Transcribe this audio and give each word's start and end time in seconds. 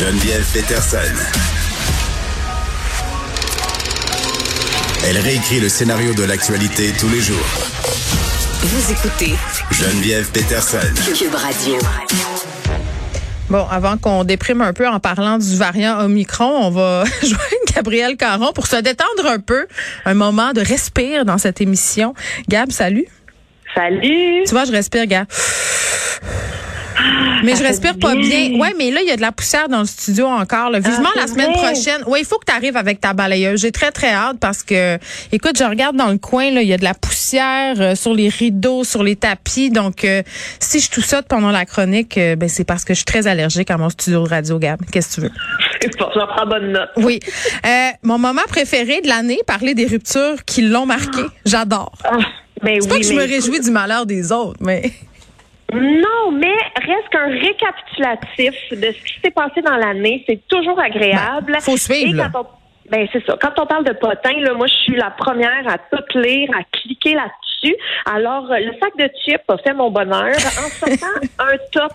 Geneviève 0.00 0.46
Peterson. 0.54 0.96
Elle 5.06 5.18
réécrit 5.18 5.60
le 5.60 5.68
scénario 5.68 6.14
de 6.14 6.22
l'actualité 6.24 6.90
tous 6.98 7.10
les 7.10 7.20
jours. 7.20 7.36
Vous 8.62 8.92
écoutez 8.92 9.34
Geneviève 9.70 10.30
Peterson. 10.30 10.78
Cube 11.14 11.34
Radio. 11.34 11.76
Bon, 13.50 13.66
avant 13.70 13.98
qu'on 13.98 14.24
déprime 14.24 14.62
un 14.62 14.72
peu 14.72 14.88
en 14.88 15.00
parlant 15.00 15.36
du 15.36 15.54
variant 15.58 16.00
Omicron, 16.00 16.48
on 16.48 16.70
va 16.70 17.04
joindre 17.22 17.74
Gabriel 17.74 18.16
Caron 18.16 18.54
pour 18.54 18.68
se 18.68 18.76
détendre 18.76 19.26
un 19.26 19.38
peu, 19.38 19.66
un 20.06 20.14
moment 20.14 20.54
de 20.54 20.62
respire 20.62 21.26
dans 21.26 21.36
cette 21.36 21.60
émission. 21.60 22.14
Gab, 22.48 22.70
salut. 22.72 23.04
Salut. 23.74 24.44
Tu 24.46 24.50
vois, 24.52 24.64
je 24.64 24.72
respire, 24.72 25.04
Gab. 25.04 25.26
Mais 27.42 27.56
je 27.56 27.62
respire 27.62 27.98
pas 27.98 28.14
bien. 28.14 28.58
Ouais, 28.58 28.74
mais 28.76 28.90
là, 28.90 29.00
il 29.02 29.08
y 29.08 29.10
a 29.10 29.16
de 29.16 29.20
la 29.22 29.32
poussière 29.32 29.68
dans 29.68 29.80
le 29.80 29.86
studio 29.86 30.26
encore. 30.26 30.70
Là. 30.70 30.78
Vivement 30.78 31.08
Ah, 31.16 31.20
la 31.20 31.26
semaine 31.26 31.52
vrai. 31.52 31.72
prochaine. 31.72 32.02
Ouais, 32.06 32.20
il 32.20 32.26
faut 32.26 32.38
que 32.38 32.44
tu 32.46 32.52
arrives 32.52 32.76
avec 32.76 33.00
ta 33.00 33.12
balayeuse. 33.14 33.60
J'ai 33.60 33.72
très, 33.72 33.90
très 33.90 34.10
hâte 34.12 34.36
parce 34.40 34.62
que, 34.62 34.98
écoute, 35.32 35.56
je 35.58 35.64
regarde 35.64 35.96
dans 35.96 36.08
le 36.08 36.18
coin, 36.18 36.50
là, 36.50 36.62
il 36.62 36.68
y 36.68 36.72
a 36.74 36.78
de 36.78 36.84
la 36.84 36.94
poussière 36.94 37.76
euh, 37.80 37.94
sur 37.94 38.14
les 38.14 38.28
rideaux, 38.28 38.84
sur 38.84 39.02
les 39.02 39.16
tapis. 39.16 39.70
Donc, 39.70 40.04
euh, 40.04 40.22
si 40.58 40.80
je 40.80 40.90
tout 40.90 41.00
pendant 41.28 41.50
la 41.50 41.64
chronique, 41.64 42.16
euh, 42.18 42.36
ben, 42.36 42.48
c'est 42.48 42.64
parce 42.64 42.84
que 42.84 42.94
je 42.94 42.98
suis 42.98 43.04
très 43.04 43.26
allergique 43.26 43.70
à 43.70 43.76
mon 43.76 43.88
studio 43.88 44.22
de 44.24 44.28
radio, 44.28 44.58
Gab. 44.58 44.80
Qu'est-ce 44.90 45.08
que 45.08 45.14
tu 45.14 45.20
veux? 45.22 45.30
J'en 46.14 46.26
prends 46.26 46.46
bonne 46.46 46.72
note. 46.72 46.90
Oui. 46.96 47.20
Euh, 47.66 47.88
mon 48.02 48.18
moment 48.18 48.42
préféré 48.48 49.00
de 49.00 49.08
l'année, 49.08 49.38
parler 49.46 49.74
des 49.74 49.86
ruptures 49.86 50.44
qui 50.44 50.62
l'ont 50.62 50.86
marqué. 50.86 51.22
J'adore. 51.44 51.92
Ah, 52.04 52.18
ben 52.62 52.78
C'est 52.80 52.88
pas 52.88 52.94
oui, 52.94 53.00
que 53.00 53.06
je 53.06 53.12
me 53.14 53.22
réjouis 53.26 53.60
du 53.60 53.70
malheur 53.70 54.06
des 54.06 54.32
autres, 54.32 54.58
mais... 54.60 54.92
Non, 55.72 56.32
mais 56.32 56.54
reste 56.76 57.08
qu'un 57.10 57.28
récapitulatif 57.28 58.54
de 58.72 58.92
ce 58.92 59.04
qui 59.04 59.20
s'est 59.24 59.30
passé 59.30 59.60
dans 59.62 59.76
l'année, 59.76 60.24
c'est 60.28 60.40
toujours 60.48 60.78
agréable. 60.80 61.52
Ben, 61.52 61.60
faut 61.60 61.76
suivre, 61.76 62.24
Et 62.26 62.30
quand 62.32 62.40
on- 62.40 62.46
Ben 62.90 63.06
c'est 63.12 63.24
ça. 63.24 63.36
Quand 63.40 63.52
on 63.60 63.66
parle 63.66 63.84
de 63.84 63.92
potin, 63.92 64.32
là, 64.40 64.52
moi 64.54 64.66
je 64.66 64.74
suis 64.74 64.96
la 64.96 65.10
première 65.10 65.62
à 65.68 65.78
tout 65.78 66.18
lire, 66.18 66.50
à 66.58 66.64
cliquer 66.76 67.14
là-dessus. 67.14 67.76
Alors, 68.04 68.50
euh, 68.50 68.58
le 68.58 68.72
sac 68.80 68.96
de 68.98 69.08
chips 69.24 69.44
a 69.48 69.58
fait 69.58 69.74
mon 69.74 69.90
bonheur 69.92 70.34
en 70.34 70.68
sortant 70.88 71.06
un 71.38 71.56
top 71.72 71.92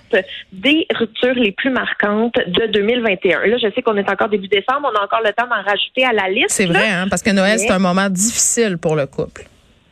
des 0.53 0.87
ruptures 0.95 1.33
les 1.33 1.51
plus 1.51 1.69
marquantes 1.69 2.35
de 2.47 2.67
2021. 2.67 3.45
Là, 3.45 3.57
je 3.57 3.67
sais 3.75 3.81
qu'on 3.81 3.97
est 3.97 4.09
encore 4.09 4.29
début 4.29 4.47
décembre, 4.47 4.89
on 4.93 4.97
a 4.97 5.03
encore 5.03 5.21
le 5.25 5.33
temps 5.33 5.47
d'en 5.47 5.61
rajouter 5.69 6.05
à 6.05 6.13
la 6.13 6.29
liste. 6.29 6.51
C'est 6.51 6.65
vrai, 6.65 6.87
hein, 6.89 7.07
parce 7.09 7.21
que 7.23 7.31
Noël, 7.31 7.57
Mais- 7.59 7.67
c'est 7.67 7.73
un 7.73 7.79
moment 7.79 8.07
difficile 8.09 8.77
pour 8.77 8.95
le 8.95 9.05
couple. 9.05 9.41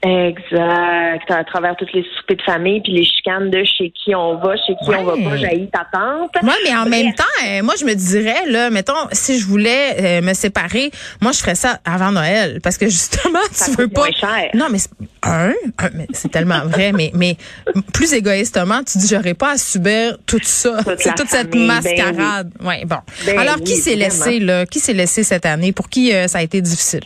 Exact. 0.05 1.31
À 1.31 1.43
travers 1.45 1.75
toutes 1.77 1.93
les 1.93 2.03
soupers 2.17 2.35
de 2.35 2.41
famille 2.41 2.81
puis 2.81 2.91
les 2.93 3.05
chicanes 3.05 3.49
de 3.49 3.63
chez 3.63 3.91
qui 3.91 4.13
on 4.13 4.35
va, 4.35 4.55
chez 4.57 4.73
qui 4.83 4.89
on 4.89 5.03
va 5.03 5.13
pas, 5.13 5.37
jaillit 5.37 5.69
ta 5.69 5.87
tante. 5.91 6.31
Moi, 6.43 6.53
mais 6.65 6.75
en 6.75 6.81
Bref. 6.81 6.89
même 6.89 7.13
temps, 7.13 7.23
euh, 7.47 7.63
moi, 7.63 7.73
je 7.79 7.85
me 7.85 7.93
dirais, 7.93 8.45
là, 8.47 8.69
mettons, 8.69 8.93
si 9.13 9.39
je 9.39 9.45
voulais 9.45 9.95
euh, 9.99 10.21
me 10.21 10.33
séparer, 10.33 10.91
moi, 11.21 11.31
je 11.31 11.39
ferais 11.39 11.55
ça 11.55 11.79
avant 11.85 12.11
Noël. 12.11 12.59
Parce 12.61 12.77
que 12.77 12.85
justement, 12.89 13.39
Ça 13.51 13.65
tu 13.71 13.77
veux 13.77 13.87
pas. 13.87 14.11
cher. 14.11 14.49
Non, 14.53 14.67
mais 14.69 14.79
c'est- 14.79 14.89
un, 15.25 15.51
un, 15.79 15.89
c'est 16.11 16.29
tellement 16.31 16.65
vrai, 16.65 16.91
mais, 16.91 17.11
mais 17.13 17.37
plus 17.93 18.11
égoïstement, 18.13 18.83
tu 18.83 18.97
dis, 18.97 19.07
j'aurais 19.07 19.33
pas 19.35 19.51
à 19.51 19.57
subir 19.57 20.17
tout 20.25 20.39
ça, 20.43 20.79
Toute 20.83 21.15
toute 21.15 21.29
cette 21.29 21.49
ben 21.51 21.65
mascarade. 21.65 22.51
ouais, 22.61 22.83
bon. 22.85 22.97
Ben 23.25 23.39
Alors, 23.39 23.55
oui, 23.59 23.63
qui 23.63 23.75
s'est 23.77 23.95
laissé, 23.95 24.39
là? 24.41 24.65
Qui 24.65 24.79
s'est 24.79 24.91
laissé 24.93 25.23
cette 25.23 25.45
année? 25.45 25.71
Pour 25.71 25.87
qui 25.89 26.13
euh, 26.13 26.27
ça 26.27 26.39
a 26.39 26.41
été 26.41 26.59
difficile? 26.61 27.03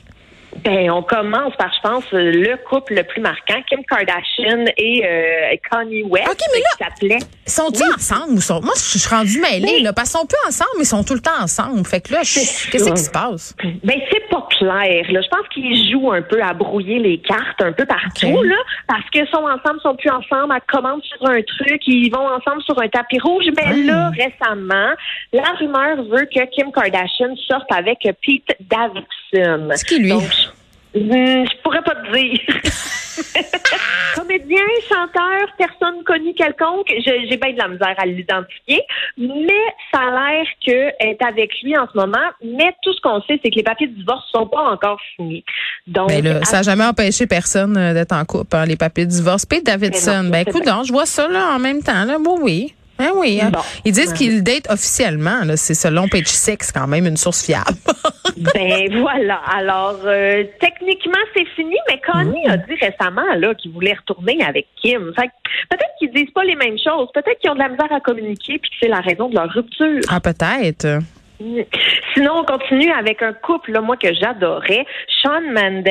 Ben, 0.63 0.89
on 0.91 1.01
commence 1.03 1.55
par, 1.55 1.71
je 1.73 1.81
pense, 1.87 2.03
le 2.11 2.55
couple 2.69 2.95
le 2.95 3.03
plus 3.03 3.21
marquant, 3.21 3.61
Kim 3.69 3.83
Kardashian 3.85 4.65
et 4.77 5.05
euh, 5.05 5.55
Kanye 5.71 6.03
West. 6.03 6.27
OK, 6.29 6.39
mais 6.53 6.59
là- 6.59 6.87
s'appelait. 6.89 7.19
Sont-ils 7.45 7.83
ensemble 7.95 8.33
ou 8.33 8.41
sont. 8.41 8.61
Moi, 8.61 8.73
je 8.75 8.97
suis 8.97 9.09
rendue 9.09 9.39
mêlée, 9.39 9.75
Oui. 9.77 9.81
là, 9.83 9.93
parce 9.93 10.09
qu'ils 10.11 10.19
sont 10.19 10.25
plus 10.27 10.37
ensemble, 10.47 10.69
mais 10.77 10.83
ils 10.83 10.87
sont 10.87 11.03
tout 11.03 11.13
le 11.13 11.21
temps 11.21 11.39
ensemble. 11.41 11.85
Fait 11.85 12.01
que 12.01 12.13
là, 12.13 12.19
je- 12.23 12.69
qu'est-ce 12.71 12.91
qui 12.91 12.97
se 12.97 13.09
passe? 13.11 13.55
Ben, 13.83 13.99
c'est 14.11 14.27
pas 14.29 14.45
clair. 14.57 15.05
Là. 15.11 15.21
Je 15.21 15.27
pense 15.29 15.47
qu'ils 15.53 15.91
jouent 15.91 16.11
un 16.11 16.21
peu 16.21 16.41
à 16.41 16.53
brouiller 16.53 16.99
les 16.99 17.19
cartes 17.19 17.61
un 17.61 17.71
peu 17.71 17.85
partout, 17.85 18.41
là, 18.43 18.55
parce 18.87 19.07
qu'ils 19.11 19.27
sont 19.27 19.37
ensemble, 19.45 19.79
sont 19.81 19.95
plus 19.95 20.09
ensemble, 20.09 20.53
elles 20.55 20.61
commandent 20.75 21.03
sur 21.03 21.25
un 21.29 21.41
truc, 21.41 21.81
ils 21.87 22.09
vont 22.09 22.27
ensemble 22.27 22.61
sur 22.63 22.79
un 22.81 22.87
tapis 22.89 23.19
rouge. 23.19 23.45
Mais 23.55 23.73
là, 23.83 24.09
récemment, 24.09 24.89
la 25.31 25.51
rumeur 25.59 26.03
veut 26.05 26.25
que 26.33 26.43
Kim 26.53 26.71
Kardashian 26.71 27.35
sorte 27.47 27.71
avec 27.71 27.99
Pete 28.25 28.57
Davidson. 28.59 29.69
C'est 29.75 29.87
qui, 29.87 29.99
lui? 29.99 30.09
Donc, 30.09 30.23
je- 30.93 30.99
Hmm, 30.99 31.45
je 31.45 31.61
pourrais 31.63 31.81
pas 31.83 31.95
te 31.95 32.11
dire. 32.17 32.39
Comédien, 34.15 34.63
chanteur, 34.89 35.47
personne 35.57 36.03
connue 36.05 36.33
quelconque, 36.33 36.87
j'ai 37.05 37.37
bien 37.37 37.53
de 37.53 37.57
la 37.57 37.67
misère 37.67 37.95
à 37.97 38.05
l'identifier, 38.05 38.81
mais 39.17 39.63
ça 39.93 39.99
a 40.01 40.11
l'air 40.11 40.45
qu'elle 40.63 40.93
est 40.99 41.21
avec 41.23 41.51
lui 41.63 41.77
en 41.77 41.87
ce 41.91 41.97
moment, 41.97 42.17
mais 42.43 42.73
tout 42.83 42.93
ce 42.93 43.01
qu'on 43.01 43.21
sait, 43.23 43.39
c'est 43.43 43.49
que 43.49 43.55
les 43.55 43.63
papiers 43.63 43.87
de 43.87 43.93
divorce 43.95 44.25
sont 44.31 44.47
pas 44.47 44.61
encore 44.71 44.99
signés. 45.15 45.43
Donc, 45.87 46.09
Ben 46.09 46.23
là, 46.23 46.43
ça 46.45 46.57
n'a 46.57 46.63
jamais 46.63 46.85
empêché 46.85 47.27
personne 47.27 47.77
euh, 47.77 47.93
d'être 47.93 48.13
en 48.13 48.25
couple, 48.25 48.55
hein, 48.55 48.65
les 48.65 48.75
papiers 48.77 49.05
de 49.05 49.11
divorce. 49.11 49.45
Pete 49.45 49.65
Davidson, 49.65 50.29
ben 50.31 50.43
écoute, 50.47 50.65
donc, 50.65 50.85
je 50.85 50.91
vois 50.91 51.05
ça 51.05 51.27
là 51.27 51.53
en 51.55 51.59
même 51.59 51.81
temps. 51.83 52.05
Là. 52.05 52.17
Bon, 52.19 52.37
oui. 52.41 52.73
Ben 52.99 53.11
oui. 53.15 53.39
hein. 53.41 53.49
Bon. 53.51 53.59
Ils 53.85 53.91
disent 53.93 54.13
qu'ils 54.13 54.43
datent 54.43 54.69
officiellement. 54.69 55.41
C'est 55.55 55.73
selon 55.73 56.07
Page 56.07 56.27
Six, 56.27 56.71
quand 56.73 56.87
même 56.87 57.05
une 57.05 57.17
source 57.17 57.45
fiable. 57.45 57.77
ben 58.53 58.99
voilà. 59.01 59.39
Alors, 59.55 59.99
euh, 60.05 60.43
techniquement, 60.59 61.17
c'est 61.35 61.45
fini, 61.55 61.75
mais 61.89 61.99
Kanye 61.99 62.43
Mm. 62.47 62.49
a 62.51 62.57
dit 62.57 62.75
récemment 62.79 63.33
là 63.37 63.53
qu'il 63.55 63.71
voulait 63.71 63.93
retourner 63.93 64.37
avec 64.43 64.67
Kim. 64.81 65.11
Fait 65.15 65.27
que 65.27 65.31
peut-être 65.69 65.91
qu'ils 65.99 66.11
disent 66.11 66.31
pas 66.33 66.43
les 66.43 66.55
mêmes 66.55 66.77
choses, 66.77 67.07
peut-être 67.13 67.39
qu'ils 67.39 67.49
ont 67.49 67.55
de 67.55 67.59
la 67.59 67.69
misère 67.69 67.91
à 67.91 67.99
communiquer, 67.99 68.57
puis 68.59 68.69
que 68.69 68.75
c'est 68.81 68.87
la 68.89 68.99
raison 69.01 69.29
de 69.29 69.35
leur 69.35 69.49
rupture. 69.49 70.01
ah, 70.09 70.19
peut-être. 70.19 70.99
Sinon, 72.13 72.31
on 72.39 72.43
continue 72.45 72.91
avec 72.91 73.21
un 73.21 73.33
couple, 73.33 73.71
là, 73.71 73.81
moi, 73.81 73.95
que 73.97 74.11
j'adorais, 74.13 74.85
Sean 75.21 75.41
Mendes 75.41 75.87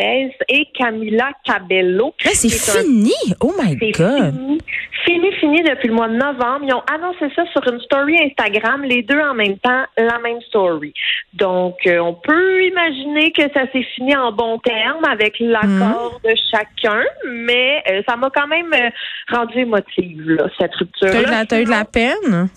et 0.49 0.67
Camila 0.77 1.31
Cabello. 1.45 2.15
Là, 2.25 2.31
c'est 2.34 2.49
un- 2.79 2.83
fini? 2.83 3.12
Oh 3.41 3.53
my 3.61 3.77
C'est 3.79 3.93
God. 3.93 4.33
fini. 4.34 4.59
Fini, 5.05 5.33
fini 5.34 5.62
depuis 5.62 5.89
le 5.89 5.95
mois 5.95 6.09
de 6.09 6.17
novembre. 6.17 6.65
Ils 6.67 6.75
ont 6.75 6.83
annoncé 6.93 7.33
ça 7.37 7.45
sur 7.53 7.62
une 7.73 7.81
story 7.81 8.19
Instagram, 8.25 8.83
les 8.83 9.03
deux 9.03 9.21
en 9.21 9.34
même 9.34 9.57
temps, 9.59 9.84
la 9.97 10.19
même 10.19 10.41
story. 10.49 10.93
Donc, 11.34 11.77
euh, 11.87 11.99
on 12.01 12.15
peut 12.15 12.65
imaginer 12.65 13.31
que 13.31 13.43
ça 13.55 13.71
s'est 13.73 13.87
fini 13.95 14.17
en 14.17 14.33
bon 14.33 14.59
terme 14.59 15.05
avec 15.09 15.37
l'accord 15.39 16.19
Mhm. 16.25 16.31
de 16.31 16.37
chacun, 16.51 17.03
mais 17.28 17.83
euh, 17.89 18.03
ça 18.09 18.17
m'a 18.17 18.31
quand 18.34 18.49
même 18.49 18.73
euh, 18.75 18.91
rendu 19.33 19.59
émotive, 19.61 20.28
là, 20.28 20.49
cette 20.59 20.75
rupture. 20.75 21.09
Eu, 21.15 21.47
t'as 21.47 21.61
eu 21.61 21.65
de 21.65 21.71
la 21.71 21.84
peine? 21.84 22.49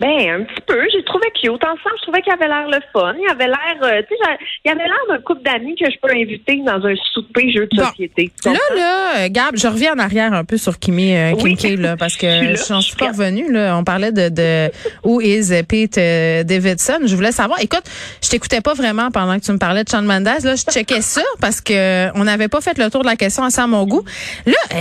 Ben, 0.00 0.40
un 0.40 0.44
petit 0.44 0.60
peu. 0.66 0.80
J'ai 0.92 1.02
trouvé 1.04 1.26
cute. 1.40 1.50
Ensemble, 1.64 1.96
je 1.98 2.02
trouvais 2.02 2.22
qu'il 2.22 2.32
avait 2.32 2.48
l'air 2.48 2.68
le 2.68 2.78
fun. 2.92 3.14
Il 3.18 3.30
avait 3.30 3.46
l'air, 3.46 3.76
euh, 3.82 4.02
tu 4.08 4.14
sais, 4.16 4.38
il 4.64 4.70
avait 4.70 4.84
l'air 4.84 4.98
d'un 5.08 5.18
couple 5.22 5.42
d'amis 5.42 5.74
que 5.76 5.86
je 5.90 5.96
peux 6.02 6.12
inviter 6.14 6.60
dans 6.66 6.84
un 6.86 6.94
souper 7.14 7.50
jeu 7.52 7.66
de 7.70 7.76
Bon. 7.76 7.84
société. 7.88 8.30
Là, 8.44 8.52
là, 8.74 9.28
Gab, 9.28 9.56
je 9.56 9.66
reviens 9.66 9.94
en 9.94 9.98
arrière 9.98 10.32
un 10.32 10.44
peu 10.44 10.56
sur 10.56 10.78
Kimi 10.78 11.14
euh, 11.16 11.32
Kim 11.36 11.56
Oui. 11.62 11.76
Là, 11.76 11.96
parce 11.96 12.16
que 12.16 12.26
Je 12.50 12.56
suis 12.56 12.74
là, 12.74 12.80
je 12.80 12.94
pas 12.96 13.08
revenue. 13.08 13.50
Là. 13.52 13.76
On 13.76 13.84
parlait 13.84 14.12
de, 14.12 14.28
de 14.28 14.70
Who 15.04 15.20
is 15.20 15.50
Pete 15.68 15.98
euh, 15.98 16.42
Davidson. 16.44 17.00
Je 17.04 17.14
voulais 17.14 17.32
savoir. 17.32 17.60
Écoute, 17.60 17.84
je 18.22 18.28
t'écoutais 18.28 18.60
pas 18.60 18.74
vraiment 18.74 19.10
pendant 19.10 19.38
que 19.38 19.44
tu 19.44 19.52
me 19.52 19.58
parlais 19.58 19.84
de 19.84 19.88
Shawn 19.88 20.04
Mendes. 20.04 20.24
Là, 20.24 20.54
je 20.56 20.70
checkais 20.70 21.00
ça 21.00 21.22
parce 21.40 21.60
que 21.60 22.10
on 22.18 22.24
n'avait 22.24 22.48
pas 22.48 22.60
fait 22.60 22.78
le 22.78 22.90
tour 22.90 23.02
de 23.02 23.06
la 23.08 23.16
question 23.16 23.42
à 23.44 23.66
mon 23.66 23.84
goût. 23.84 24.04
Là, 24.46 24.54
euh, 24.74 24.76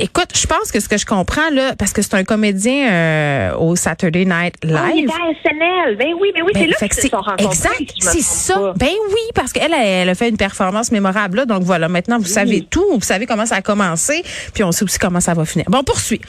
écoute, 0.00 0.28
je 0.34 0.46
pense 0.46 0.72
que 0.72 0.80
ce 0.80 0.88
que 0.88 0.96
je 0.98 1.06
comprends, 1.06 1.50
là, 1.52 1.74
parce 1.78 1.92
que 1.92 2.02
c'est 2.02 2.14
un 2.14 2.24
comédien 2.24 3.54
au 3.58 3.76
Saturday 3.76 4.24
Night 4.28 4.54
Oh, 4.64 4.68
il 4.68 4.70
Live. 4.72 5.10
était 5.10 5.12
à 5.12 5.50
SNL. 5.50 5.96
Ben 5.96 6.14
oui, 6.20 6.32
ben 6.34 6.42
oui, 6.44 6.52
Ben, 6.54 6.60
c'est 6.60 6.66
là 6.82 6.88
qu'ils 6.88 7.02
se 7.02 7.08
sont 7.08 7.16
rencontrés. 7.16 7.44
exact, 7.46 7.92
si 7.98 8.22
c'est 8.22 8.52
ça. 8.52 8.54
pas. 8.54 8.72
Ben 8.76 8.92
oui, 9.10 9.20
parce 9.34 9.52
qu'elle 9.52 9.72
elle 9.74 10.08
a 10.08 10.14
fait 10.14 10.28
une 10.28 10.36
performance 10.36 10.92
mémorable 10.92 11.38
là, 11.38 11.46
donc 11.46 11.62
voilà, 11.62 11.88
maintenant 11.88 12.18
vous 12.18 12.24
savez 12.26 12.62
tout, 12.62 12.84
vous 12.92 13.00
savez 13.00 13.26
comment 13.26 13.46
ça 13.46 13.56
a 13.56 13.62
commencé, 13.62 14.22
puis 14.54 14.62
on 14.64 14.72
sait 14.72 14.84
aussi 14.84 14.98
comment 14.98 15.20
ça 15.20 15.34
va 15.34 15.44
finir. 15.44 15.66
Bon, 15.68 15.82
poursuit. 15.82 16.20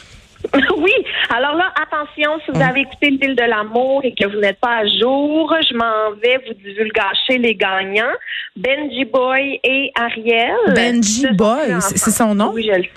oui. 0.77 0.93
Alors 1.35 1.53
là, 1.55 1.65
attention, 1.75 2.31
si 2.45 2.51
vous 2.53 2.61
avez 2.61 2.81
écouté 2.81 3.09
l'île 3.09 3.35
de 3.35 3.43
l'amour 3.43 3.99
et 4.05 4.13
que 4.15 4.25
vous 4.25 4.39
n'êtes 4.39 4.57
pas 4.61 4.77
à 4.77 4.85
jour, 4.85 5.53
je 5.69 5.75
m'en 5.75 6.11
vais 6.21 6.37
vous 6.47 6.53
divulgacher 6.63 7.37
les 7.39 7.55
gagnants. 7.55 8.15
Benji 8.55 9.03
Boy 9.03 9.59
et 9.63 9.91
Ariel. 9.95 10.55
Benji 10.73 11.27
Boy, 11.33 11.75
c'est 11.81 12.11
son 12.11 12.35
nom? 12.35 12.51
Oui, 12.53 12.69
je 12.71 12.77
le 12.77 12.83
sais. 12.83 12.89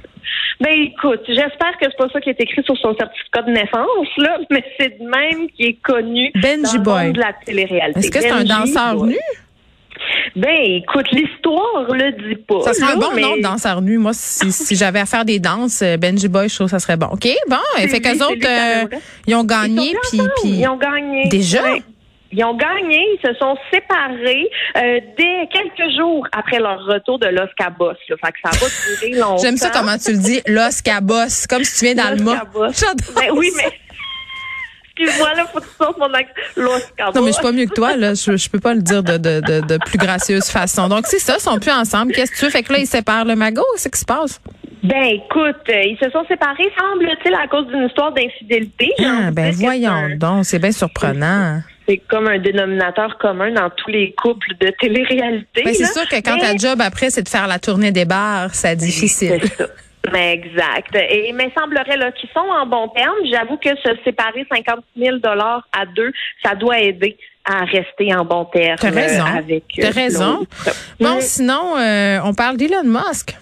Ben 0.62 0.72
écoute, 0.82 1.20
j'espère 1.26 1.72
que 1.80 1.86
c'est 1.86 1.96
pas 1.96 2.08
ça 2.12 2.20
qui 2.20 2.30
est 2.30 2.40
écrit 2.40 2.62
sur 2.64 2.76
son 2.78 2.94
certificat 2.94 3.42
de 3.42 3.50
naissance, 3.50 4.08
là, 4.18 4.38
mais 4.50 4.62
c'est 4.78 4.98
de 4.98 5.04
même 5.04 5.48
qui 5.50 5.64
est 5.64 5.78
connu 5.82 6.30
Benji 6.34 6.62
dans 6.62 6.72
le 6.72 6.78
Boy. 6.78 7.04
monde 7.06 7.12
de 7.14 7.20
la 7.20 7.32
télé-réalité. 7.44 7.98
Est-ce 8.00 8.10
que 8.10 8.20
c'est 8.20 8.30
un 8.30 8.44
danseur 8.44 8.96
Boy. 8.96 9.08
nu? 9.10 9.16
Ben 10.34 10.56
écoute, 10.66 11.06
l'histoire 11.12 11.86
le 11.90 12.12
dit 12.12 12.36
pas. 12.48 12.60
Ça 12.62 12.72
serait 12.74 12.92
un 12.94 12.96
bon 12.96 13.10
mais- 13.14 13.22
nom 13.22 13.36
de 13.36 13.42
danseur 13.42 13.82
nu. 13.82 13.98
Moi, 13.98 14.12
si, 14.14 14.50
si 14.50 14.74
j'avais 14.76 15.00
à 15.00 15.06
faire 15.06 15.24
des 15.24 15.38
danses, 15.38 15.82
euh, 15.82 15.96
Benji 15.96 16.28
Boy, 16.28 16.48
je 16.48 16.54
trouve 16.54 16.66
que 16.66 16.70
ça 16.72 16.78
serait 16.78 16.96
bon. 16.96 17.06
OK, 17.12 17.28
bon. 17.48 17.56
Fait 17.76 18.00
qu'eux 18.00 18.24
autres, 18.24 18.46
euh, 18.48 18.96
ils 19.26 19.34
ont 19.34 19.44
gagné, 19.44 19.94
puis... 20.10 20.20
Ils 20.44 20.66
ont 20.68 20.76
gagné. 20.78 21.28
Déjà? 21.28 21.62
Ouais. 21.62 21.82
Ils 22.32 22.42
ont 22.44 22.54
gagné, 22.54 22.98
ils 23.14 23.20
se 23.28 23.34
sont 23.34 23.56
séparés 23.72 24.48
euh, 24.76 25.00
dès 25.18 25.48
quelques 25.52 25.94
jours 25.96 26.26
après 26.32 26.58
leur 26.58 26.82
retour 26.84 27.18
de 27.18 27.26
Los 27.26 27.48
Cabos. 27.58 27.92
Là. 28.08 28.16
Fait 28.24 28.32
que 28.32 28.38
ça 28.42 28.50
va 28.58 28.66
durer 28.96 29.20
longtemps. 29.20 29.42
J'aime 29.42 29.56
ça 29.58 29.70
comment 29.70 29.98
tu 29.98 30.12
le 30.12 30.18
dis, 30.18 30.40
Los 30.46 30.80
Cabos, 30.82 31.46
comme 31.48 31.62
si 31.64 31.78
tu 31.78 31.84
viens 31.92 32.04
dans 32.04 32.10
le. 32.10 32.18
J'adore 32.72 33.14
Ben 33.14 33.30
oui, 33.34 33.50
mais 33.56 33.70
excuse-moi, 34.96 35.28
voilà, 35.28 35.46
faut 35.46 35.60
que 35.60 35.64
tu 35.64 35.74
sortes 35.78 35.98
mon 35.98 36.12
accent. 36.14 36.32
Non, 37.14 37.22
mais 37.22 37.28
je 37.28 37.32
suis 37.32 37.42
pas 37.42 37.52
mieux 37.52 37.66
que 37.66 37.74
toi, 37.74 37.96
là. 37.96 38.14
Je, 38.14 38.36
je 38.36 38.50
peux 38.50 38.60
pas 38.60 38.74
le 38.74 38.82
dire 38.82 39.02
de, 39.02 39.18
de, 39.18 39.40
de, 39.40 39.66
de 39.66 39.78
plus 39.84 39.98
gracieuse 39.98 40.46
façon. 40.46 40.88
Donc, 40.88 41.06
c'est 41.06 41.18
ça, 41.18 41.34
ils 41.38 41.42
sont 41.42 41.58
plus 41.58 41.70
ensemble. 41.72 42.12
Qu'est-ce 42.12 42.32
que 42.32 42.38
tu 42.38 42.44
veux? 42.46 42.50
Fait 42.50 42.62
que 42.62 42.72
là, 42.72 42.78
ils 42.78 42.86
séparent 42.86 43.24
le 43.26 43.36
magot. 43.36 43.64
C'est 43.76 43.84
ce 43.84 43.88
qui 43.90 44.00
se 44.00 44.04
passe? 44.06 44.40
Ben, 44.82 45.04
écoute, 45.04 45.62
euh, 45.68 45.82
ils 45.84 45.98
se 46.02 46.10
sont 46.10 46.24
séparés, 46.26 46.68
semble-t-il, 46.76 47.34
à 47.34 47.46
cause 47.46 47.66
d'une 47.68 47.84
histoire 47.86 48.12
d'infidélité. 48.12 48.90
Ah, 48.98 49.30
ben 49.30 49.52
voyons 49.52 50.16
donc. 50.16 50.44
C'est 50.44 50.58
bien 50.58 50.72
surprenant. 50.72 51.60
C'est 51.88 51.98
comme 52.08 52.28
un 52.28 52.38
dénominateur 52.38 53.18
commun 53.18 53.50
dans 53.52 53.68
tous 53.70 53.90
les 53.90 54.12
couples 54.12 54.54
de 54.60 54.72
télé-réalité. 54.80 55.62
Ben, 55.64 55.74
c'est 55.74 55.86
sûr 55.92 56.06
que 56.08 56.16
quand 56.22 56.36
Mais- 56.36 56.40
ta 56.52 56.56
job 56.56 56.80
après, 56.80 57.10
c'est 57.10 57.22
de 57.22 57.28
faire 57.28 57.46
la 57.46 57.58
tournée 57.58 57.90
des 57.92 58.04
bars, 58.04 58.54
c'est 58.54 58.76
difficile. 58.76 59.40
C'est 59.42 59.56
ça. 59.56 59.66
Mais 60.12 60.32
exact. 60.34 60.94
Et 60.96 61.32
mais 61.32 61.50
semblerait 61.56 61.96
là 61.96 62.10
qu'ils 62.12 62.28
sont 62.30 62.40
en 62.40 62.66
bon 62.66 62.88
terme. 62.88 63.14
J'avoue 63.30 63.56
que 63.56 63.68
se 63.68 63.96
séparer 64.04 64.44
50 64.52 64.80
000 64.96 65.18
dollars 65.18 65.66
à 65.72 65.86
deux, 65.86 66.12
ça 66.44 66.54
doit 66.56 66.80
aider 66.80 67.16
à 67.44 67.64
rester 67.64 68.12
en 68.14 68.24
bon 68.24 68.44
terme 68.46 68.76
T'as 68.80 68.90
raison. 68.90 69.22
euh, 69.24 69.38
avec. 69.38 69.64
euh, 69.78 69.82
T'as 69.82 69.90
raison. 69.90 70.38
l'autre. 70.40 70.76
Bon, 71.00 71.16
Mm. 71.16 71.20
sinon, 71.20 71.76
euh, 71.78 72.18
on 72.24 72.34
parle 72.34 72.56
d'Elon 72.56 72.82
Musk. 72.84 73.36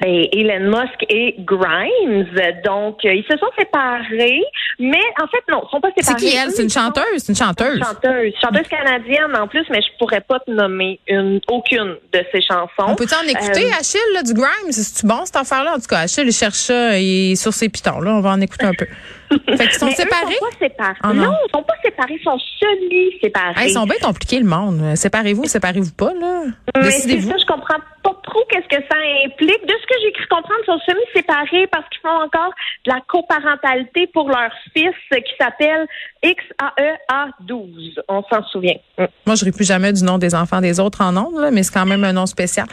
Ben, 0.00 0.26
Elon 0.32 0.70
Musk 0.70 1.04
et 1.08 1.34
Grimes, 1.38 2.26
donc 2.64 3.04
euh, 3.04 3.14
ils 3.14 3.24
se 3.30 3.36
sont 3.38 3.50
séparés, 3.58 4.42
mais 4.78 5.00
en 5.22 5.26
fait 5.28 5.42
non, 5.50 5.62
ils 5.66 5.70
sont 5.70 5.80
pas 5.80 5.88
C'est 5.96 6.04
séparés. 6.04 6.24
qui 6.26 6.36
elle? 6.36 6.50
C'est 6.50 6.62
une 6.64 6.70
chanteuse? 6.70 7.04
C'est 7.18 7.32
une 7.32 7.36
chanteuse. 7.36 7.78
chanteuse, 7.78 8.32
chanteuse 8.42 8.68
canadienne 8.68 9.34
en 9.36 9.46
plus, 9.48 9.64
mais 9.70 9.80
je 9.80 9.88
pourrais 9.98 10.20
pas 10.20 10.38
te 10.40 10.50
nommer 10.50 11.00
une, 11.08 11.40
aucune 11.48 11.96
de 12.12 12.20
ses 12.32 12.40
chansons. 12.42 12.68
On 12.88 12.94
peut 12.94 13.06
en 13.18 13.26
écouter, 13.28 13.66
Euh, 13.66 13.78
Achille, 13.80 14.00
là, 14.14 14.22
du 14.22 14.34
Grimes? 14.34 14.70
C'est-tu 14.70 15.06
bon, 15.06 15.24
cette 15.24 15.36
affaire-là? 15.36 15.72
En 15.72 15.78
tout 15.78 15.86
cas, 15.88 16.00
Achille, 16.00 16.24
il 16.26 16.32
cherche 16.32 16.54
ça, 16.58 16.98
il 16.98 17.32
est 17.32 17.36
sur 17.36 17.52
ses 17.52 17.68
pitons, 17.68 18.00
là. 18.00 18.12
On 18.14 18.20
va 18.20 18.30
en 18.30 18.40
écouter 18.40 18.66
un 18.66 18.74
peu. 18.74 18.86
Fait 19.28 19.68
qu'ils 19.68 19.78
sont 19.78 19.86
mais 19.86 19.92
eux 19.92 19.96
séparés? 19.96 20.34
sont 20.34 20.46
pas 20.46 20.58
séparés. 20.58 20.98
Ah, 21.02 21.12
non. 21.12 21.24
non. 21.24 21.32
ils 21.46 21.50
sont 21.54 21.62
pas 21.62 21.74
séparés, 21.84 22.18
ils 22.20 22.24
sont 22.24 22.38
semi-séparés. 22.60 23.54
Ah, 23.56 23.66
ils 23.66 23.72
sont 23.72 23.84
bien 23.86 23.98
compliqués, 24.02 24.38
le 24.38 24.46
monde. 24.46 24.96
Séparez-vous, 24.96 25.44
séparez-vous 25.46 25.92
pas, 25.92 26.12
là. 26.14 26.42
Mais 26.76 26.90
c'est 26.90 27.20
ça, 27.20 27.34
je 27.38 27.46
comprends 27.46 27.78
pas 28.02 28.14
trop 28.22 28.44
qu'est-ce 28.50 28.68
que 28.68 28.82
ça 28.88 28.96
implique. 29.24 29.66
De 29.66 29.72
ce 29.72 29.86
que 29.86 29.94
j'ai 30.02 30.12
cru 30.12 30.26
comprendre, 30.28 30.60
ils 30.62 30.66
sont 30.66 30.78
semi-séparés 30.86 31.66
parce 31.68 31.88
qu'ils 31.88 32.00
font 32.00 32.08
encore 32.08 32.52
de 32.84 32.92
la 32.92 33.00
coparentalité 33.08 34.06
pour 34.12 34.28
leur 34.28 34.50
fils 34.74 34.94
euh, 35.12 35.16
qui 35.16 35.32
s'appelle 35.40 35.86
XAEA12. 36.22 38.00
On 38.08 38.22
s'en 38.30 38.44
souvient. 38.44 38.76
Moi, 38.98 39.34
je 39.34 39.44
ris 39.44 39.52
plus 39.52 39.66
jamais 39.66 39.92
du 39.92 40.04
nom 40.04 40.18
des 40.18 40.34
enfants 40.34 40.60
des 40.60 40.80
autres 40.80 41.00
en 41.02 41.12
nom, 41.12 41.30
là, 41.38 41.50
mais 41.50 41.62
c'est 41.62 41.72
quand 41.72 41.86
même 41.86 42.04
un 42.04 42.12
nom 42.12 42.26
spécial. 42.26 42.66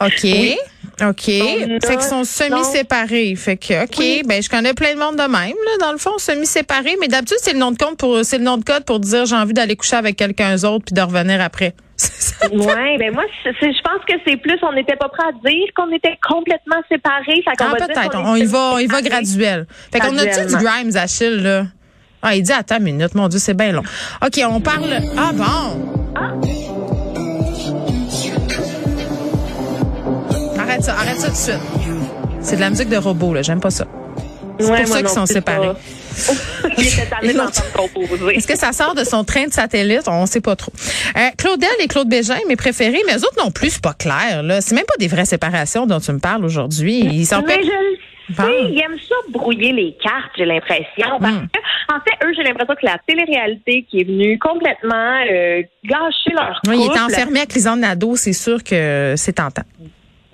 OK. 0.00 0.26
OK. 1.02 1.06
On 1.08 1.86
Fait 1.86 1.96
qu'ils 1.96 2.00
sont 2.02 2.24
semi-séparés. 2.24 3.34
Fait 3.36 3.56
que, 3.56 3.84
OK. 3.84 3.96
Oui. 3.98 4.22
Ben, 4.26 4.42
je 4.42 4.48
connais 4.48 4.72
plein 4.72 4.94
de 4.94 4.98
monde 4.98 5.16
de 5.16 5.22
même, 5.22 5.30
là, 5.54 5.76
dans 5.80 5.92
le 5.92 5.98
fond, 5.98 6.16
semi-séparés. 6.18 6.96
Mais 7.00 7.08
d'habitude, 7.08 7.36
c'est 7.40 7.52
le 7.52 7.58
nom 7.58 7.70
de 7.72 7.78
compte 7.78 7.98
pour, 7.98 8.24
c'est 8.24 8.38
le 8.38 8.44
nom 8.44 8.56
de 8.56 8.64
code 8.64 8.84
pour 8.84 8.98
dire 9.00 9.26
j'ai 9.26 9.36
envie 9.36 9.52
d'aller 9.52 9.76
coucher 9.76 9.96
avec 9.96 10.16
quelqu'un 10.16 10.56
d'autre 10.56 10.84
puis 10.86 10.94
de 10.94 11.00
revenir 11.02 11.40
après. 11.40 11.74
C'est 11.98 12.34
ça. 12.34 12.48
Ouais, 12.50 12.96
ben 12.98 13.10
moi, 13.14 13.24
je 13.42 13.50
pense 13.82 14.04
que 14.06 14.12
c'est 14.26 14.36
plus, 14.36 14.58
on 14.62 14.72
n'était 14.74 14.96
pas 14.96 15.08
prêt 15.08 15.22
à 15.28 15.32
dire 15.48 15.66
qu'on 15.74 15.90
était 15.92 16.18
complètement 16.28 16.76
séparés. 16.90 17.42
Fait 17.42 17.56
qu'on 17.58 17.70
Ah, 17.70 17.72
va 17.72 17.76
dire 17.78 17.86
peut-être. 17.86 18.10
qu'on 18.10 18.32
On 18.32 18.36
est 18.36 18.40
y 18.40 18.44
va, 18.44 18.72
on 18.74 18.78
y 18.78 18.86
va 18.86 19.00
graduel. 19.00 19.66
Fait 19.90 20.00
qu'on 20.00 20.16
a-tu 20.18 20.46
du. 20.46 20.56
Grimes, 20.62 20.94
Achille, 20.94 21.42
là? 21.42 21.64
Ah, 22.20 22.34
il 22.36 22.42
dit, 22.42 22.52
attends 22.52 22.76
une 22.76 22.82
minute, 22.84 23.14
mon 23.14 23.28
Dieu, 23.28 23.38
c'est 23.38 23.54
bien 23.54 23.72
long. 23.72 23.82
OK, 24.22 24.40
on 24.46 24.60
parle. 24.60 24.98
Ah, 25.16 25.30
bon. 25.32 26.65
Arrête 30.76 30.84
ça, 30.84 30.94
arrête 30.94 31.16
ça 31.18 31.26
tout 31.28 31.32
de 31.32 31.38
suite. 31.38 32.00
C'est 32.40 32.56
de 32.56 32.60
la 32.60 32.70
musique 32.70 32.88
de 32.90 32.96
robot, 32.98 33.32
là. 33.34 33.42
J'aime 33.42 33.60
pas 33.60 33.70
ça. 33.70 33.86
C'est 34.58 34.70
Ouais, 34.70 34.82
pour 34.84 34.88
ça 34.92 34.98
qu'ils 35.00 35.08
sont 35.08 35.26
séparés. 35.26 35.70
Est-ce 36.78 38.46
que 38.46 38.56
ça 38.56 38.72
sort 38.72 38.94
de 38.94 39.04
son 39.04 39.24
train 39.24 39.46
de 39.46 39.52
satellite? 39.52 40.04
On 40.06 40.24
sait 40.26 40.40
pas 40.40 40.56
trop. 40.56 40.72
Euh, 41.16 41.20
Claudel 41.36 41.68
et 41.80 41.88
Claude 41.88 42.08
Bégin, 42.08 42.38
mes 42.48 42.56
préférés, 42.56 43.02
mais 43.06 43.14
eux 43.16 43.24
autres 43.24 43.42
non 43.42 43.50
plus, 43.50 43.70
c'est 43.70 43.82
pas 43.82 43.92
clair. 43.94 44.42
Là. 44.42 44.60
C'est 44.60 44.74
même 44.74 44.86
pas 44.86 44.94
des 44.98 45.08
vraies 45.08 45.26
séparations 45.26 45.86
dont 45.86 46.00
tu 46.00 46.12
me 46.12 46.18
parles 46.18 46.44
aujourd'hui. 46.44 47.00
Ils 47.00 47.26
sont 47.26 47.42
Mais 47.46 47.58
je 47.62 48.34
sais, 48.34 48.42
ils 48.70 48.80
aiment 48.82 48.98
ça 49.08 49.14
brouiller 49.30 49.72
les 49.72 49.94
cartes, 50.02 50.32
j'ai 50.38 50.46
l'impression. 50.46 51.18
Parce 51.20 51.32
que, 51.34 51.92
en 51.94 52.00
fait, 52.00 52.26
eux, 52.26 52.32
j'ai 52.36 52.42
l'impression 52.42 52.74
que 52.74 52.86
la 52.86 52.96
télé-réalité 53.06 53.86
qui 53.90 54.00
est 54.00 54.04
venue 54.04 54.38
complètement 54.38 55.20
euh, 55.30 55.62
gâcher 55.84 56.32
leur 56.34 56.60
Oui, 56.66 56.76
il 56.80 56.86
couple. 56.86 56.96
est 56.98 57.00
enfermé 57.02 57.38
avec 57.40 57.52
Lisanne 57.54 57.80
Nadeau, 57.80 58.16
c'est 58.16 58.32
sûr 58.32 58.64
que 58.64 59.14
c'est 59.16 59.34
tentant. 59.34 59.62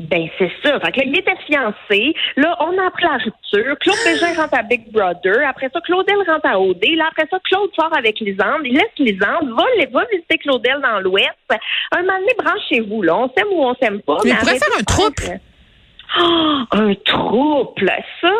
Ben, 0.08 0.28
c'est 0.38 0.50
ça. 0.64 0.80
Fait 0.80 0.92
que 0.92 1.00
là, 1.00 1.06
il 1.06 1.18
était 1.18 1.36
fiancé. 1.46 2.14
Là, 2.36 2.56
on 2.60 2.76
a 2.78 2.86
appris 2.86 3.04
la 3.04 3.18
rupture. 3.18 3.78
Claude 3.80 3.96
Bégin 4.04 4.34
rentre 4.34 4.58
à 4.58 4.62
Big 4.62 4.90
Brother. 4.90 5.46
Après 5.48 5.70
ça, 5.72 5.80
Claudel 5.80 6.16
rentre 6.26 6.46
à 6.46 6.58
OD. 6.58 6.84
Là, 6.96 7.04
après 7.10 7.26
ça, 7.30 7.38
Claude 7.44 7.70
sort 7.78 7.96
avec 7.96 8.18
Lisande. 8.20 8.62
Il 8.64 8.74
laisse 8.74 8.98
Lisande. 8.98 9.50
Va, 9.50 9.64
va 9.92 10.04
visiter 10.10 10.38
Claudel 10.38 10.80
dans 10.82 11.00
l'Ouest. 11.00 11.28
Un 11.92 12.02
moment 12.02 12.18
donné, 12.18 12.32
branchez-vous, 12.38 13.02
là. 13.02 13.16
On 13.16 13.30
s'aime 13.36 13.48
ou 13.52 13.64
on 13.64 13.74
s'aime 13.74 14.00
pas. 14.02 14.18
Mais 14.24 14.34
pourrait 14.34 14.50
arrêtez 14.50 14.58
faire 14.58 14.78
un 14.78 14.84
trouble. 14.84 15.40
Oh, 16.18 16.62
un 16.72 16.94
trouble. 17.04 17.92
Ça, 18.20 18.32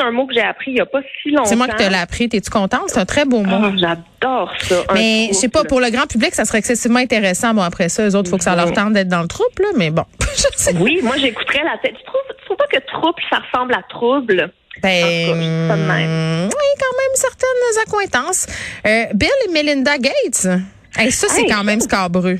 c'est 0.00 0.06
un 0.06 0.12
mot 0.12 0.26
que 0.26 0.34
j'ai 0.34 0.42
appris 0.42 0.70
il 0.72 0.76
y 0.78 0.80
a 0.80 0.86
pas 0.86 1.00
si 1.22 1.30
longtemps. 1.30 1.44
C'est 1.44 1.56
moi 1.56 1.68
qui 1.68 1.76
te 1.76 1.88
l'ai 1.88 1.96
appris. 1.96 2.28
T'es-tu 2.28 2.50
contente? 2.50 2.84
C'est 2.88 3.00
un 3.00 3.04
très 3.04 3.24
beau 3.24 3.42
mot. 3.42 3.56
Ah, 3.64 3.72
j'adore 3.76 4.52
ça. 4.60 4.76
mais 4.94 5.28
je 5.28 5.34
sais 5.34 5.48
pas, 5.48 5.60
trouble. 5.60 5.68
pour 5.68 5.80
le 5.80 5.90
grand 5.90 6.06
public, 6.06 6.34
ça 6.34 6.44
serait 6.44 6.58
excessivement 6.58 6.98
intéressant. 6.98 7.54
Bon, 7.54 7.62
après 7.62 7.88
ça, 7.88 8.06
eux 8.08 8.14
autres, 8.16 8.30
faut 8.30 8.38
que 8.38 8.44
ça 8.44 8.56
leur 8.56 8.72
tente 8.72 8.92
d'être 8.94 9.08
dans 9.08 9.22
le 9.22 9.28
troupe, 9.28 9.58
là, 9.58 9.68
mais 9.76 9.90
bon. 9.90 10.04
je 10.20 10.46
sais. 10.56 10.74
Oui, 10.78 11.00
moi, 11.02 11.16
j'écouterais 11.18 11.62
la 11.64 11.78
tête. 11.82 11.96
Tu 11.98 12.04
trouves, 12.04 12.20
tu 12.38 12.44
trouves 12.46 12.56
pas 12.56 12.66
que 12.66 12.78
trouble, 12.86 13.22
ça 13.28 13.38
ressemble 13.38 13.74
à 13.74 13.82
trouble? 13.88 14.50
Ben, 14.82 15.68
cas, 15.68 15.76
même. 15.76 16.46
oui, 16.48 16.68
quand 16.78 16.96
même 16.96 17.14
certaines 17.14 17.82
accointances. 17.86 18.46
Euh, 18.86 19.04
Bill 19.14 19.28
et 19.48 19.52
Melinda 19.52 19.98
Gates. 19.98 20.48
Hey, 20.96 21.12
ça, 21.12 21.26
c'est 21.28 21.42
Hey, 21.42 21.50
quand 21.50 21.64
même 21.64 21.80
scabreux. 21.80 22.38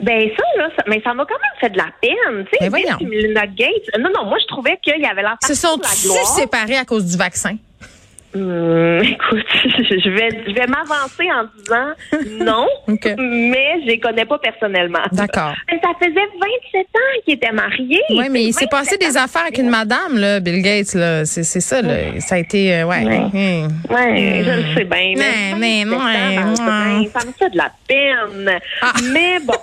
Ben 0.00 0.28
ça, 0.36 0.42
là, 0.62 0.68
ça- 0.76 0.84
mais 0.88 1.00
ça 1.02 1.14
m'a 1.14 1.24
quand 1.24 1.34
même 1.34 1.60
fait 1.60 1.70
de 1.70 1.78
la 1.78 1.88
peine. 2.00 2.44
Tu 2.52 2.58
sais, 2.64 2.70
Ben 2.70 3.08
Melinda 3.08 3.46
Gates. 3.46 3.98
Non, 3.98 4.10
non, 4.14 4.24
moi, 4.26 4.38
je 4.40 4.46
trouvais 4.46 4.78
qu'il 4.82 5.00
y 5.00 5.06
avait 5.06 5.22
la 5.22 5.36
Se 5.46 5.54
sont 5.54 5.76
gloire. 5.76 6.26
séparés 6.26 6.76
à 6.76 6.84
cause 6.84 7.04
du 7.06 7.16
vaccin? 7.16 7.56
Hum, 8.36 9.00
écoute, 9.04 9.46
je 9.64 10.10
vais, 10.10 10.28
je 10.48 10.52
vais 10.54 10.66
m'avancer 10.66 11.24
en 11.30 11.44
disant 11.56 12.44
non, 12.44 12.66
mais 12.88 13.80
je 13.82 13.86
les 13.86 14.00
connais 14.00 14.24
pas 14.24 14.38
personnellement. 14.40 14.98
D'accord. 15.12 15.54
Mais 15.70 15.78
ça 15.80 15.90
faisait 16.00 16.14
27 16.14 16.80
ans 16.82 17.20
qu'ils 17.24 17.34
étaient 17.34 17.52
mariés. 17.52 18.02
Oui, 18.10 18.26
mais 18.32 18.42
il 18.46 18.52
s'est 18.52 18.66
27 18.68 18.70
passé 18.70 18.98
des 18.98 19.16
affaires 19.16 19.42
avec 19.42 19.58
une 19.58 19.70
madame, 19.70 20.18
là, 20.18 20.40
Bill 20.40 20.62
Gates, 20.62 20.94
là. 20.94 21.24
C'est 21.24 21.44
c'est 21.44 21.60
ça, 21.60 21.80
là. 21.80 22.18
Ça 22.18 22.34
a 22.34 22.38
été, 22.38 22.74
euh, 22.74 22.86
ouais. 22.86 23.04
Ouais. 23.04 23.18
hum. 23.18 23.68
Ouais, 23.88 24.42
je 24.44 24.50
le 24.50 24.74
sais 24.78 24.84
bien. 24.84 25.12
Mais, 25.16 25.54
mais, 25.56 25.84
27 25.84 25.94
ans 26.00 26.04
ouais, 26.04 26.34
dans 26.34 26.50
le 26.50 26.56
bain, 26.56 26.98
ouais. 27.02 27.10
Ça 27.16 27.24
me 27.26 27.32
fait 27.34 27.50
de 27.50 27.56
la 27.56 27.70
peine. 27.86 28.58
Ah. 28.82 28.92
Mais 29.12 29.38
bon. 29.44 29.54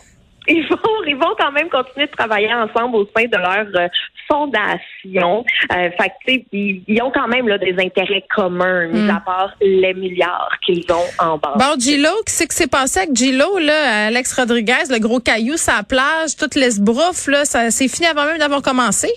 Ils 0.47 0.67
vont, 0.67 1.03
ils 1.07 1.15
vont 1.15 1.35
quand 1.37 1.51
même 1.51 1.69
continuer 1.69 2.07
de 2.07 2.11
travailler 2.11 2.53
ensemble 2.53 2.95
au 2.95 3.07
sein 3.15 3.25
de 3.25 3.37
leur 3.37 3.65
euh, 3.75 3.87
fondation. 4.27 5.45
Euh, 5.71 5.89
fait 5.91 6.09
que, 6.09 6.13
tu 6.25 6.33
sais, 6.33 6.45
ils, 6.51 6.83
ils 6.87 7.01
ont 7.01 7.11
quand 7.11 7.27
même 7.27 7.47
là, 7.47 7.57
des 7.57 7.75
intérêts 7.79 8.23
communs, 8.35 8.87
mis 8.87 9.09
à 9.09 9.19
part 9.19 9.53
les 9.61 9.93
milliards 9.93 10.55
qu'ils 10.65 10.85
ont 10.91 11.23
en 11.23 11.37
bas. 11.37 11.53
Hmm. 11.55 11.59
Bon, 11.59 11.79
Gilo, 11.79 12.09
qu'est-ce 12.25 12.47
qui 12.47 12.55
s'est 12.55 12.67
passé 12.67 13.01
avec 13.01 13.15
Gilo, 13.15 13.59
là, 13.59 14.07
Alex 14.07 14.33
Rodriguez, 14.33 14.83
le 14.89 14.99
gros 14.99 15.19
caillou 15.19 15.55
la 15.71 15.83
plage, 15.83 16.35
toute 16.37 16.55
l'esbrouffe, 16.55 17.27
là, 17.27 17.45
ça 17.45 17.71
c'est 17.71 17.87
fini 17.87 18.07
avant 18.07 18.25
même 18.25 18.37
d'avoir 18.37 18.61
commencé? 18.61 19.09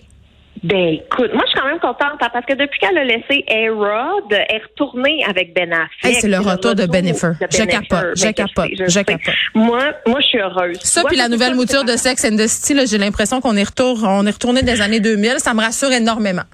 Ben 0.65 0.95
écoute, 0.95 1.31
moi 1.35 1.43
je 1.45 1.51
suis 1.51 1.61
quand 1.61 1.67
même 1.67 1.79
contente 1.79 2.17
hein, 2.23 2.29
parce 2.33 2.47
que 2.47 2.55
depuis 2.55 2.79
qu'elle 2.81 2.97
a 2.97 3.05
laissé 3.05 3.45
A-Rod, 3.51 4.25
elle 4.31 4.57
est 4.57 4.63
retournée 4.63 5.23
avec 5.29 5.55
Ben 5.55 5.71
Affleck. 5.71 5.89
Hey, 6.05 6.15
c'est 6.15 6.29
le 6.29 6.39
retour 6.39 6.75
de 6.75 6.87
Bennifer. 6.87 7.33
de 7.39 7.47
Je 7.51 7.59
Bennifer. 7.59 7.87
capote, 7.89 8.17
je 8.17 8.23
Ben, 8.25 8.33
capote, 8.33 8.71
je 8.89 9.01
capote. 9.01 9.35
Moi, 9.55 9.83
moi 10.07 10.21
je 10.21 10.27
suis 10.27 10.39
heureuse. 10.41 10.79
Ça, 10.83 11.03
puis 11.07 11.19
la 11.19 11.29
nouvelle 11.29 11.55
mouture 11.55 11.85
de 11.85 11.93
Sex 11.97 12.25
and 12.25 12.37
the 12.37 12.47
City, 12.47 12.81
j'ai 12.87 12.97
l'impression 12.97 13.43
qu'on 13.43 13.57
est 13.57 13.65
retour, 13.65 14.03
on 14.09 14.25
est 14.27 14.31
retourné 14.31 14.63
des 14.63 14.81
années 14.81 15.01
2000. 15.01 15.35
Ça 15.39 15.53
me 15.53 15.61
rassure 15.61 15.93
énormément. 15.93 16.45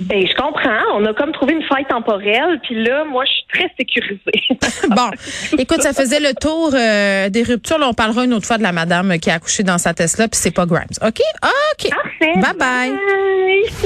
Ben, 0.00 0.26
je 0.26 0.34
comprends. 0.34 0.80
On 0.94 1.04
a 1.06 1.14
comme 1.14 1.32
trouvé 1.32 1.54
une 1.54 1.62
faille 1.62 1.86
temporelle, 1.86 2.60
puis 2.62 2.82
là, 2.82 3.04
moi, 3.04 3.24
je 3.24 3.32
suis 3.32 3.46
très 3.52 3.72
sécurisée. 3.78 4.20
Bon, 4.90 5.10
écoute, 5.58 5.82
ça 5.82 5.92
faisait 5.92 6.20
le 6.20 6.32
tour 6.34 6.70
euh, 6.72 7.28
des 7.28 7.42
ruptures. 7.42 7.78
Là, 7.78 7.88
on 7.88 7.94
parlera 7.94 8.24
une 8.24 8.34
autre 8.34 8.46
fois 8.46 8.56
de 8.58 8.62
la 8.62 8.72
madame 8.72 9.18
qui 9.18 9.30
a 9.30 9.34
accouché 9.34 9.62
dans 9.62 9.78
sa 9.78 9.94
Tesla, 9.94 10.28
puis 10.28 10.38
c'est 10.40 10.52
pas 10.52 10.64
Grimes. 10.64 10.84
OK? 11.02 11.20
OK. 11.42 11.90
Parfait. 11.90 12.34
Bye 12.36 12.54
bye. 12.58 12.90
bye. 12.90 13.76